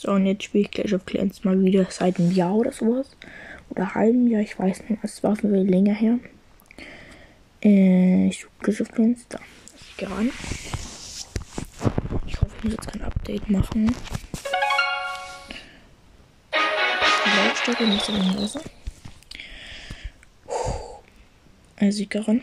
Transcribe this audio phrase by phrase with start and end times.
[0.00, 3.14] So, und jetzt spiele ich Clash of Clans mal wieder seit einem Jahr oder sowas.
[3.68, 5.04] Oder halben Jahr, ich weiß nicht.
[5.04, 6.18] Es war viel länger her.
[7.62, 9.26] Äh, ich suche Clash of Clans.
[9.28, 9.38] Da.
[9.90, 10.30] Ich gehe ran.
[12.26, 13.94] Ich hoffe, ich muss jetzt kein Update machen.
[16.54, 18.62] Die Lautstärke muss aber leiser.
[21.76, 22.40] Also ich gehe ran.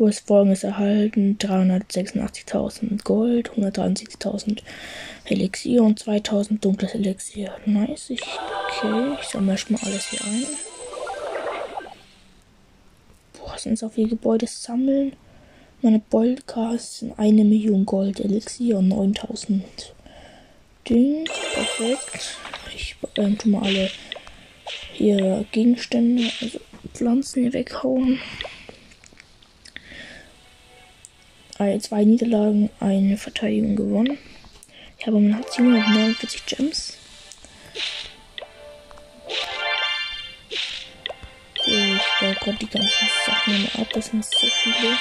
[0.00, 4.62] Hast folgendes erhalten: 386.000 Gold, 173.000
[5.26, 7.54] Elixier und 2000 dunkles Elixier.
[7.66, 8.10] Nice.
[8.10, 10.46] Ich, okay, ich sammle erstmal alles hier ein.
[13.38, 15.12] Boah, sind so viele Gebäude sammeln.
[15.82, 19.94] Meine Goldcars sind eine Million Gold Elixier und 9000
[20.88, 21.26] Ding.
[21.54, 22.38] Perfekt.
[22.74, 23.90] Ich ähm, tu mal alle
[24.92, 26.58] hier Gegenstände, also
[26.94, 28.18] Pflanzen hier weghauen.
[31.78, 34.18] Zwei Niederlagen, eine Verteidigung gewonnen.
[34.98, 36.96] Ich habe man hat 749 Gems.
[41.62, 43.88] So, ich baue gerade die ganzen Sachen ab.
[43.92, 44.96] Das sind so viele.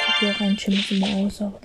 [0.00, 1.60] Ich habe hier rein Gems immer aus, aber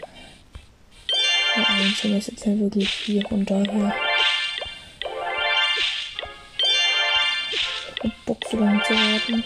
[1.56, 3.94] ja, ein Gem ist jetzt nicht wirklich viel und daher.
[7.52, 9.44] Ich hab Bock lange zu warten.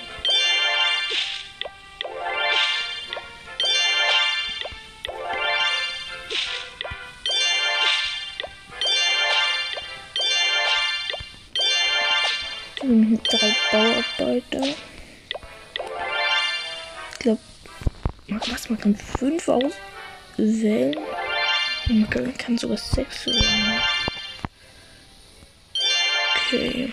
[13.38, 14.75] Drei Bauarbeiter.
[17.11, 17.41] Ich glaube,
[18.28, 20.95] was man kann fünf auswählen.
[21.88, 23.81] Man kann sogar sechs wählen.
[26.47, 26.91] Okay.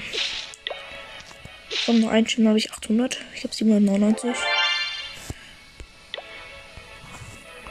[1.84, 3.18] Von nur ein Schimmel habe ich 800.
[3.34, 4.36] Ich habe 799.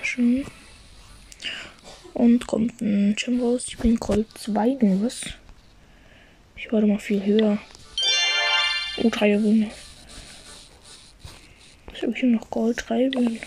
[0.02, 0.45] Schön.
[2.14, 3.66] Und kommt ein Gem raus.
[3.67, 5.22] Ich bin Gold 2 nur was.
[6.58, 7.58] Ich war doch mal viel höher.
[8.97, 9.71] Oh, drei Gewinne.
[11.91, 12.83] Was habe ich hier noch Gold?
[12.87, 13.39] Drei Gewinne.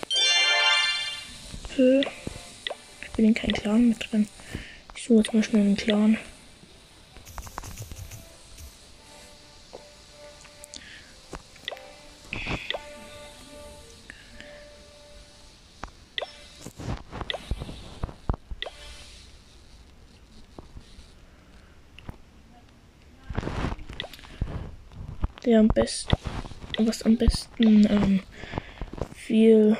[1.76, 4.28] Ich bin in keinem Clan mit drin.
[4.96, 6.18] Ich suche jetzt mal schnell einen Clan.
[25.44, 26.16] Der am besten,
[26.78, 28.20] was am besten ähm,
[29.14, 29.76] viel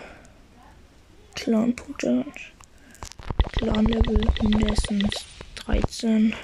[1.35, 3.53] Clan-Punkte hat.
[3.53, 5.25] Clan-Level mindestens
[5.57, 6.35] 13.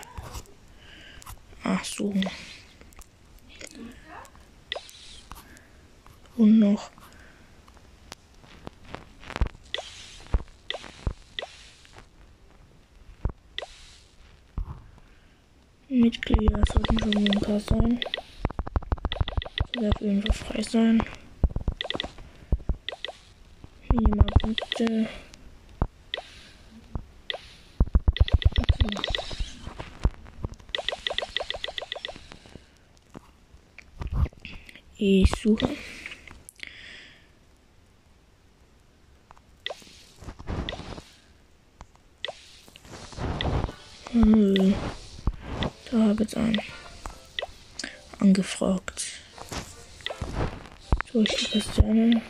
[1.65, 2.15] Ach so.
[6.37, 6.91] Und noch
[15.89, 18.01] Mitglieder sollten schon ein paar sein.
[19.81, 21.03] Jeden Fall frei sein.
[23.91, 25.09] Minimalpunkte.
[34.99, 35.71] Ich suche.
[44.13, 44.75] Hm.
[45.91, 46.61] Da habe ich einen
[48.19, 49.21] angefragt.
[51.13, 52.23] So, ich Christiane.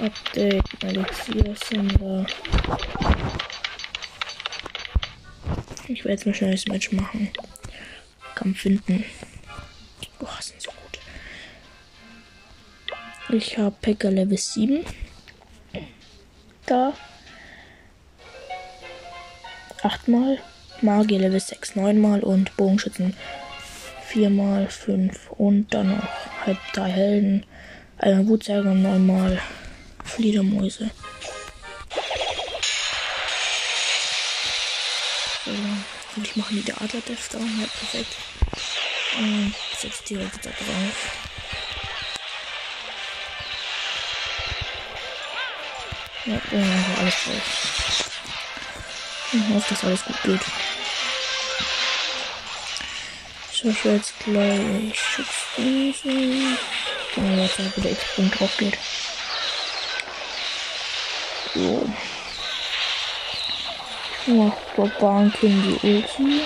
[0.00, 2.24] Update, Elixier, Sender.
[5.88, 7.30] Ich werde jetzt mal schnell das Match machen.
[8.34, 9.04] Kampf finden.
[10.18, 11.00] Boah, sind so gut.
[13.36, 14.86] Ich habe Packer Level 7.
[16.64, 16.94] Da.
[19.82, 20.38] Achtmal.
[20.80, 23.14] Magier Level 6 neunmal und Bogenschützen
[24.08, 27.46] viermal fünf und dann noch halb drei Helden,
[27.98, 29.40] einmal Wutzerger und neunmal
[30.04, 30.90] Fledermäuse.
[35.44, 35.50] So,
[36.16, 38.16] und ich mache die Adler-Death da, ja, perfekt.
[39.18, 41.28] Und setze direkt da drauf.
[46.26, 47.68] Ja, und alles drauf.
[49.32, 50.40] Ich hoffe, dass alles gut geht.
[53.60, 56.56] Ich jetzt gleich Schutzwesen.
[57.12, 58.78] Genau, jetzt halt wieder X-Punkt drauf geht.
[61.54, 61.90] So.
[64.26, 66.42] Ja, Barbaren kriegen die Ulti.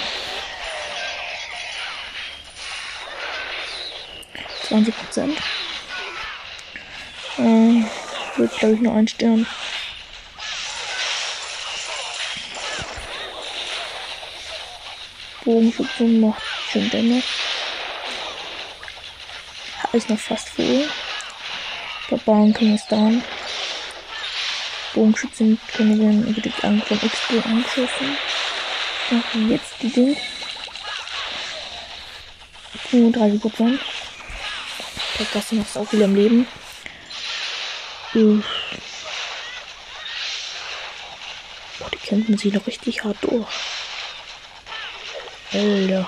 [4.68, 5.38] 20 Prozent.
[7.36, 7.82] Äh,
[8.36, 9.46] wird glaube ich nur ein Stern.
[15.44, 17.24] Bogenschütze macht schön Damage.
[19.92, 20.88] Ist noch fast voll.
[22.08, 23.22] Barbarenkönig ist down.
[24.94, 28.16] Bogenschützenkönigin über die Angst von Expo angeschossen.
[29.34, 30.16] Und jetzt die Ding.
[32.90, 33.80] 35 Prozent.
[35.18, 36.46] Der Gasse noch auch wieder im Leben.
[41.78, 43.48] Boah, die kämpfen sich noch richtig hart durch.
[45.52, 46.06] Alter.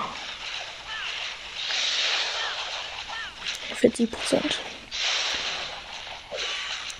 [3.75, 4.59] 40 Prozent.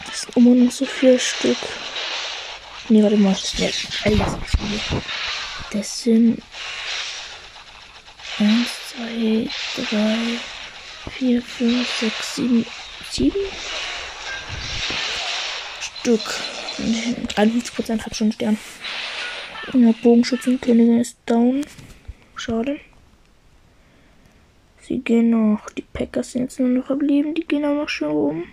[0.05, 1.57] Das sind immer noch so vier Stück.
[2.89, 3.35] Ne, warte mal.
[3.57, 3.69] Ja,
[4.03, 4.39] Alter,
[5.71, 6.41] das sind
[8.37, 9.49] 1, 2,
[9.89, 10.17] 3,
[11.17, 12.65] 4, 5, 6, 7,
[13.11, 13.39] 7
[15.79, 16.39] Stück.
[16.77, 18.57] 53% hat schon einen Stern.
[19.73, 21.65] Ja, Bogenschützenkönigin ist down.
[22.35, 22.79] Schade.
[24.79, 25.69] Sie gehen noch.
[25.71, 27.33] Die Packers sind jetzt nur noch verblieben.
[27.33, 28.43] Die gehen auch noch schön rum.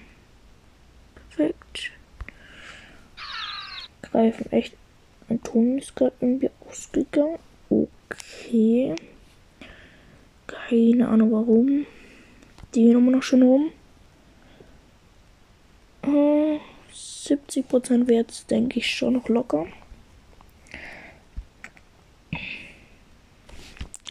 [1.14, 1.92] Perfekt.
[4.02, 4.76] Greifen echt.
[5.28, 7.38] Mein Ton ist gerade irgendwie ausgegangen.
[7.68, 8.94] Okay.
[10.46, 11.86] Keine Ahnung warum.
[12.74, 13.72] Die gehen immer noch schön rum.
[17.32, 19.66] 70% Wert, denke ich, schon noch locker.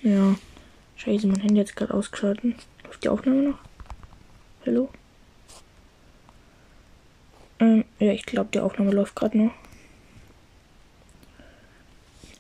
[0.03, 0.35] Ja.
[0.95, 2.55] Scheiße, mein Handy hat gerade ausgeschaltet.
[2.83, 3.59] Läuft die Aufnahme noch?
[4.65, 4.89] Hallo?
[7.59, 9.51] Ähm, ja, ich glaube, die Aufnahme läuft gerade noch.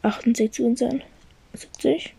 [0.01, 0.79] 68 und
[1.53, 2.15] 70.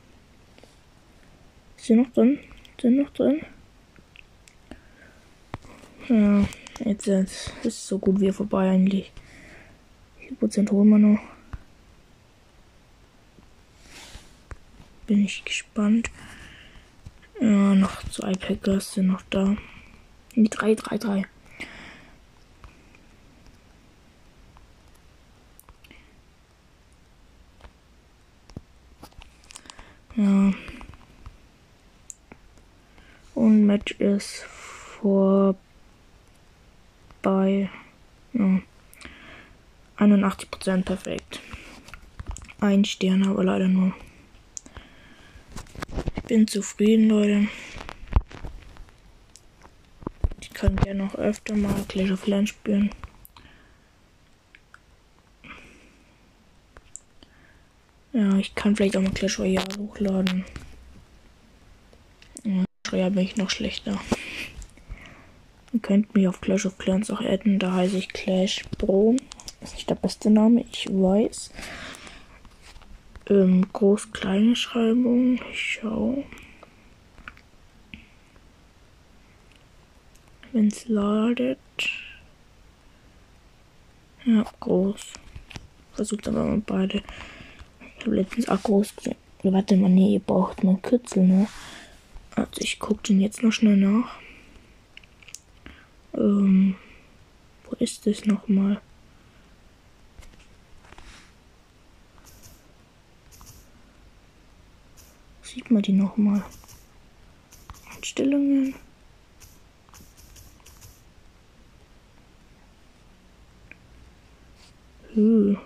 [1.77, 2.39] Sind noch drin?
[2.81, 3.41] Sind noch drin?
[6.09, 6.45] Ja,
[6.85, 9.11] jetzt ist es so gut wie vorbei eigentlich.
[10.21, 11.21] Wie viel Prozent holen wir noch?
[15.07, 16.11] Bin ich gespannt.
[17.41, 19.57] Ja, noch zwei Packers sind noch da.
[20.35, 21.27] Die 3, 3, 3.
[30.17, 30.53] Ja.
[33.35, 35.59] Und Match ist vorbei.
[38.35, 38.61] Ja.
[39.99, 41.41] 81% perfekt.
[42.61, 43.95] Ein Stern, aber leider nur.
[46.33, 47.47] Bin zufrieden, Leute.
[50.41, 52.89] Ich kann gerne noch öfter mal Clash of Clans spielen.
[58.15, 60.47] Ja, ich kann vielleicht auch mal Clash Royale hochladen.
[62.45, 64.01] Ja, bin ich noch schlechter.
[65.75, 69.17] Ihr könnt mich auf Clash of Clans auch adden, da heiße ich Clash Bro.
[69.61, 71.51] Ist nicht der beste Name, ich weiß.
[73.33, 75.41] Ähm, groß-kleine Schreibung.
[75.51, 76.23] Ich schau.
[80.53, 81.59] Wenn es ladet.
[84.27, 85.15] Ja, groß.
[85.95, 87.03] Versucht aber mal beide.
[87.99, 89.17] Ich habe letztens auch groß gesehen.
[89.45, 91.49] Warte mal, nee, ihr braucht mal Kürzel, ne?
[92.37, 94.19] Also ich gucke den jetzt noch schnell nach.
[96.13, 96.77] Ähm,
[97.65, 98.83] wo ist das nochmal?
[105.53, 106.43] Sieht man die nochmal?
[107.95, 108.75] Einstellungen.
[115.13, 115.59] Hm.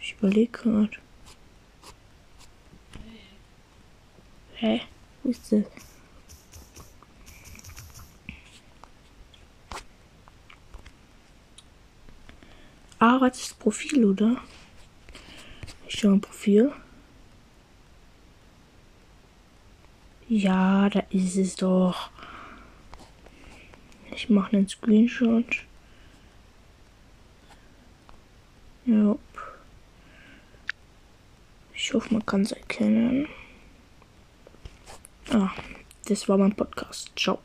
[0.00, 0.96] Ich überlege gerade.
[4.54, 4.82] Hä?
[5.24, 5.85] Wo ist das?
[13.20, 14.36] Das Profil, oder?
[15.88, 16.72] Ich schau ein Profil.
[20.28, 22.10] Ja, da ist es doch.
[24.14, 25.64] Ich mache einen Screenshot.
[28.84, 29.16] Ja.
[31.74, 33.28] Ich hoffe, man kann es erkennen.
[35.30, 35.50] Ah,
[36.06, 37.12] das war mein Podcast.
[37.16, 37.38] Ciao.